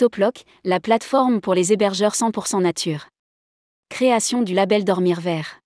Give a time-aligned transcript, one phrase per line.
[0.00, 3.08] Toplock, la plateforme pour les hébergeurs 100% nature.
[3.90, 5.60] Création du label Dormir Vert.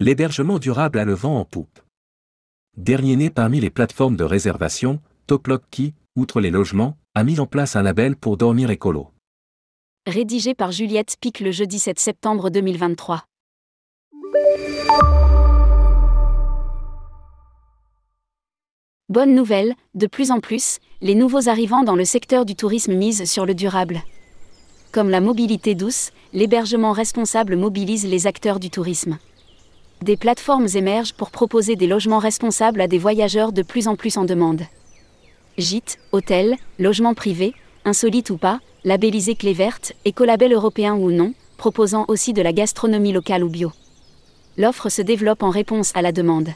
[0.00, 1.78] L'hébergement durable a le vent en poupe.
[2.78, 7.46] Dernier né parmi les plateformes de réservation, Toplock qui, outre les logements, a mis en
[7.46, 9.10] place un label pour dormir écolo.
[10.06, 13.26] Rédigé par Juliette Pic le jeudi 7 septembre 2023.
[19.12, 23.30] Bonne nouvelle, de plus en plus, les nouveaux arrivants dans le secteur du tourisme misent
[23.30, 24.00] sur le durable.
[24.90, 29.18] Comme la mobilité douce, l'hébergement responsable mobilise les acteurs du tourisme.
[30.00, 34.16] Des plateformes émergent pour proposer des logements responsables à des voyageurs de plus en plus
[34.16, 34.62] en demande.
[35.58, 37.52] Gîtes, hôtels, logements privés,
[37.84, 43.12] insolites ou pas, labellisés clé verte, écolabel européen ou non, proposant aussi de la gastronomie
[43.12, 43.72] locale ou bio.
[44.56, 46.48] L'offre se développe en réponse à la demande.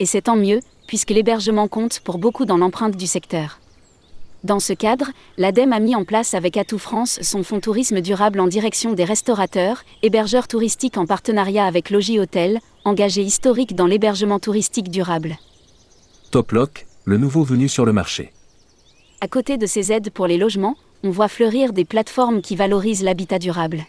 [0.00, 3.60] Et c'est tant mieux, puisque l'hébergement compte pour beaucoup dans l'empreinte du secteur.
[4.42, 8.40] Dans ce cadre, l'ADEME a mis en place avec Atout France son fonds tourisme durable
[8.40, 14.38] en direction des restaurateurs, hébergeurs touristiques en partenariat avec Logis Hôtel, engagé historique dans l'hébergement
[14.38, 15.36] touristique durable.
[16.30, 18.32] Toplock, le nouveau venu sur le marché.
[19.20, 23.02] À côté de ces aides pour les logements, on voit fleurir des plateformes qui valorisent
[23.02, 23.84] l'habitat durable.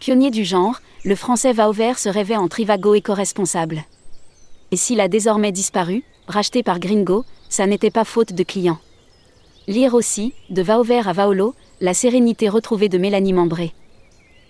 [0.00, 3.84] Pionnier du genre, le français Vauvert se rêvait en Trivago éco-responsable.
[4.74, 8.80] Et s'il a désormais disparu, racheté par Gringo, ça n'était pas faute de clients.
[9.68, 13.72] Lire aussi, de Vaover à Vaolo, la sérénité retrouvée de Mélanie Membré.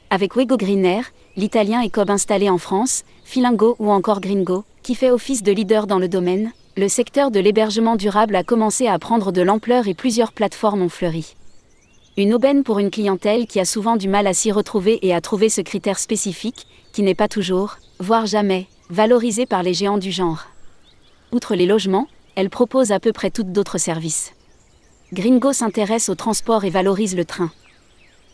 [0.08, 1.02] Avec Wego Greener,
[1.36, 5.98] l'italien écobe installé en France, Filingo ou encore Gringo, qui fait office de leader dans
[5.98, 10.33] le domaine, le secteur de l'hébergement durable a commencé à prendre de l'ampleur et plusieurs
[10.33, 11.34] plateformes ont fleuri.
[12.17, 15.20] Une aubaine pour une clientèle qui a souvent du mal à s'y retrouver et à
[15.20, 20.12] trouver ce critère spécifique, qui n'est pas toujours, voire jamais, valorisée par les géants du
[20.12, 20.46] genre.
[21.32, 24.32] Outre les logements, elle propose à peu près toutes d'autres services.
[25.12, 27.50] Gringo s'intéresse au transport et valorise le train.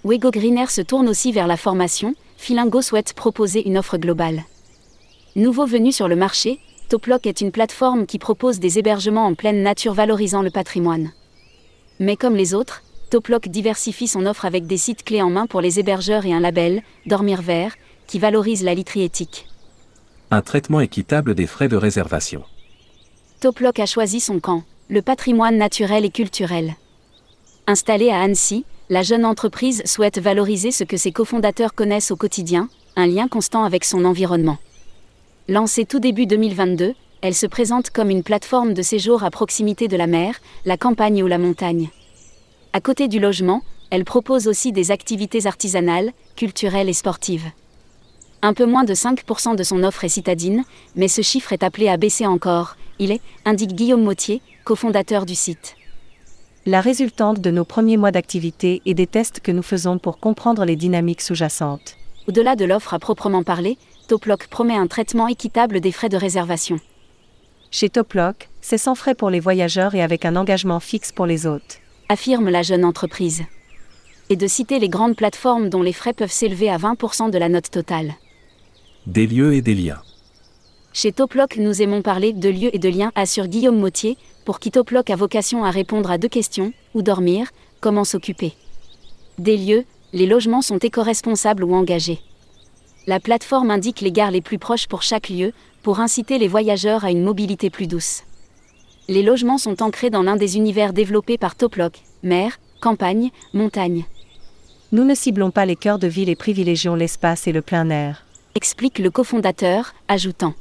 [0.05, 4.44] Wego Greener se tourne aussi vers la formation, Filingo souhaite proposer une offre globale.
[5.37, 6.59] Nouveau venu sur le marché,
[6.89, 11.12] Toplock est une plateforme qui propose des hébergements en pleine nature valorisant le patrimoine.
[12.00, 15.60] Mais comme les autres, Toplock diversifie son offre avec des sites clés en main pour
[15.60, 17.75] les hébergeurs et un label, Dormir Vert,
[18.06, 19.47] qui valorise la literie éthique
[20.31, 22.45] un traitement équitable des frais de réservation.
[23.41, 26.75] Toplock a choisi son camp, le patrimoine naturel et culturel.
[27.67, 32.69] Installée à Annecy, la jeune entreprise souhaite valoriser ce que ses cofondateurs connaissent au quotidien,
[32.97, 34.59] un lien constant avec son environnement.
[35.49, 39.97] Lancée tout début 2022, elle se présente comme une plateforme de séjour à proximité de
[39.97, 41.91] la mer, la campagne ou la montagne.
[42.73, 47.51] À côté du logement, elle propose aussi des activités artisanales, culturelles et sportives.
[48.43, 50.65] Un peu moins de 5% de son offre est citadine,
[50.97, 52.77] mais ce chiffre est appelé à baisser encore.
[52.99, 55.77] Il est, indique Guillaume Mautier, cofondateur du site.
[56.65, 60.65] La résultante de nos premiers mois d'activité et des tests que nous faisons pour comprendre
[60.65, 61.97] les dynamiques sous-jacentes.
[62.28, 63.77] Au-delà de l'offre à proprement parler,
[64.09, 66.81] Toplock promet un traitement équitable des frais de réservation.
[67.71, 71.47] Chez Toplock, c'est sans frais pour les voyageurs et avec un engagement fixe pour les
[71.47, 71.81] hôtes.
[72.09, 73.43] Affirme la jeune entreprise.
[74.31, 77.49] Et de citer les grandes plateformes dont les frais peuvent s'élever à 20% de la
[77.49, 78.15] note totale.
[79.10, 80.00] Des lieux et des liens.
[80.93, 84.71] Chez Toplock, nous aimons parler de lieux et de liens, assure Guillaume Mautier, pour qui
[84.71, 87.50] Toplock a vocation à répondre à deux questions où dormir,
[87.81, 88.53] comment s'occuper.
[89.37, 92.21] Des lieux, les logements sont éco-responsables ou engagés.
[93.09, 97.04] La plateforme indique les gares les plus proches pour chaque lieu, pour inciter les voyageurs
[97.04, 98.22] à une mobilité plus douce.
[99.09, 104.04] Les logements sont ancrés dans l'un des univers développés par Toplock, mer, campagne, montagne.
[104.92, 108.25] Nous ne ciblons pas les cœurs de ville et privilégions l'espace et le plein air
[108.55, 110.55] explique le cofondateur, ajoutant.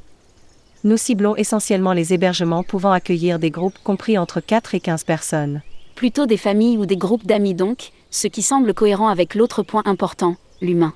[0.82, 5.62] Nous ciblons essentiellement les hébergements pouvant accueillir des groupes compris entre 4 et 15 personnes.
[5.94, 9.82] Plutôt des familles ou des groupes d'amis donc, ce qui semble cohérent avec l'autre point
[9.84, 10.94] important, l'humain.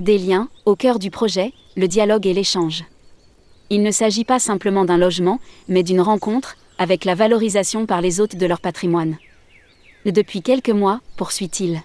[0.00, 2.84] Des liens, au cœur du projet, le dialogue et l'échange.
[3.70, 5.38] Il ne s'agit pas simplement d'un logement,
[5.68, 9.16] mais d'une rencontre, avec la valorisation par les hôtes de leur patrimoine.
[10.04, 11.82] Depuis quelques mois, poursuit-il.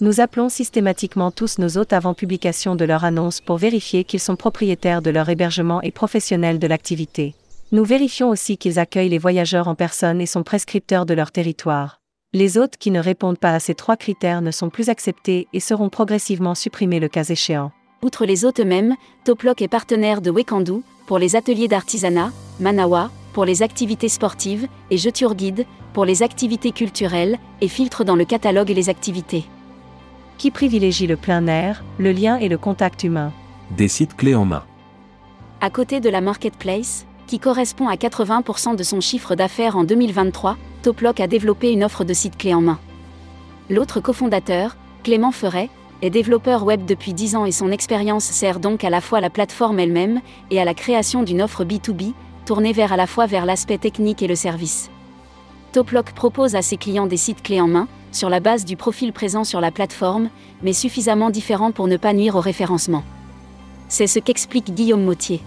[0.00, 4.34] Nous appelons systématiquement tous nos hôtes avant publication de leur annonce pour vérifier qu'ils sont
[4.34, 7.34] propriétaires de leur hébergement et professionnels de l'activité.
[7.70, 12.00] Nous vérifions aussi qu'ils accueillent les voyageurs en personne et sont prescripteurs de leur territoire.
[12.32, 15.60] Les hôtes qui ne répondent pas à ces trois critères ne sont plus acceptés et
[15.60, 17.70] seront progressivement supprimés le cas échéant.
[18.02, 23.44] Outre les hôtes eux-mêmes, Toplock est partenaire de Wekandu pour les ateliers d'artisanat, Manawa pour
[23.44, 28.70] les activités sportives et Je Guide pour les activités culturelles et filtre dans le catalogue
[28.70, 29.44] les activités
[30.38, 33.32] qui privilégie le plein air, le lien et le contact humain.
[33.76, 34.64] Des sites clés en main.
[35.60, 40.56] À côté de la marketplace, qui correspond à 80% de son chiffre d'affaires en 2023,
[40.82, 42.78] Toplock a développé une offre de sites clés en main.
[43.70, 45.70] L'autre cofondateur, Clément Ferret,
[46.02, 49.20] est développeur web depuis 10 ans et son expérience sert donc à la fois à
[49.22, 50.20] la plateforme elle-même
[50.50, 52.12] et à la création d'une offre B2B,
[52.44, 54.90] tournée vers à la fois vers l'aspect technique et le service.
[55.72, 59.12] Toplock propose à ses clients des sites clés en main, sur la base du profil
[59.12, 60.30] présent sur la plateforme,
[60.62, 63.02] mais suffisamment différents pour ne pas nuire au référencement.
[63.88, 65.40] C'est ce qu'explique Guillaume Mautier.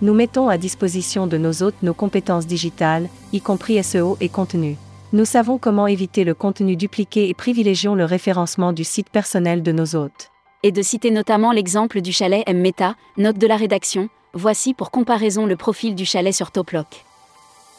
[0.00, 4.76] Nous mettons à disposition de nos hôtes nos compétences digitales, y compris SEO et contenu.
[5.12, 9.72] Nous savons comment éviter le contenu dupliqué et privilégions le référencement du site personnel de
[9.72, 10.30] nos hôtes.
[10.62, 15.46] Et de citer notamment l'exemple du chalet M-Meta, note de la rédaction, voici pour comparaison
[15.46, 17.04] le profil du chalet sur Toplock.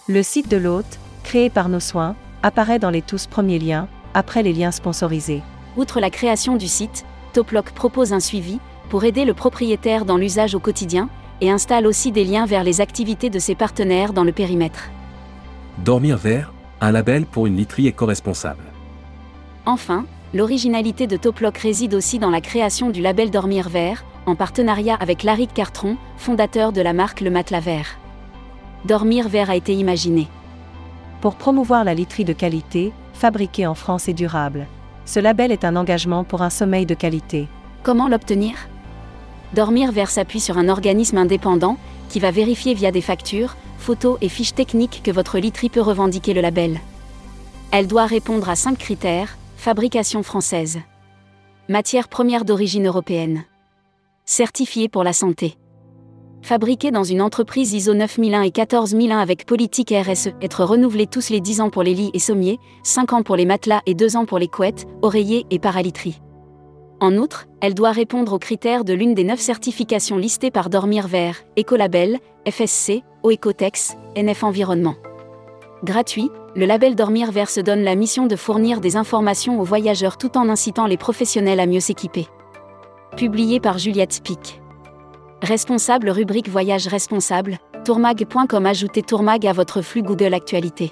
[0.07, 4.44] Le site de l'hôte, créé par nos soins, apparaît dans les tous premiers liens, après
[4.44, 5.41] les liens sponsorisés.
[5.77, 8.59] Outre la création du site, Toplock propose un suivi,
[8.89, 11.09] pour aider le propriétaire dans l'usage au quotidien,
[11.41, 14.89] et installe aussi des liens vers les activités de ses partenaires dans le périmètre.
[15.77, 16.51] Dormir vert,
[16.81, 18.63] un label pour une literie éco-responsable.
[19.65, 24.95] Enfin, l'originalité de Toplock réside aussi dans la création du label Dormir vert, en partenariat
[24.95, 27.97] avec Laric Cartron, fondateur de la marque Le Matelas Vert.
[28.85, 30.27] Dormir vert a été imaginé
[31.21, 34.68] pour promouvoir la literie de qualité, fabriquée en France et durable.
[35.06, 37.48] Ce label est un engagement pour un sommeil de qualité.
[37.83, 38.56] Comment l'obtenir?
[39.54, 41.77] Dormir Vert s'appuie sur un organisme indépendant
[42.10, 46.33] qui va vérifier via des factures, photos et fiches techniques que votre literie peut revendiquer
[46.33, 46.80] le label.
[47.71, 50.80] Elle doit répondre à cinq critères fabrication française,
[51.68, 53.44] matière première d'origine européenne,
[54.24, 55.57] certifiée pour la santé
[56.41, 61.41] Fabriqué dans une entreprise ISO 9001 et 14001 avec politique RSE, être renouvelé tous les
[61.41, 64.25] 10 ans pour les lits et sommiers, 5 ans pour les matelas et 2 ans
[64.25, 66.21] pour les couettes, oreillers et paraliteries.
[67.01, 71.07] En outre, elle doit répondre aux critères de l'une des 9 certifications listées par Dormir
[71.07, 72.19] Vert, Ecolabel,
[72.50, 74.95] FSC, Oecotex, NF Environnement.
[75.83, 80.18] Gratuit, le label Dormir Vert se donne la mission de fournir des informations aux voyageurs
[80.18, 82.27] tout en incitant les professionnels à mieux s'équiper.
[83.15, 84.58] Publié par Juliette Spick.
[85.41, 90.91] Responsable rubrique Voyage responsable, tourmag.com Ajoutez Tourmag à votre flux Google Actualité.